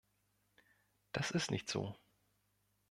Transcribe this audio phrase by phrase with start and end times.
[1.11, 1.95] Das ist nicht so.